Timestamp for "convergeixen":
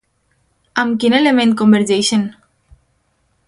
1.61-2.27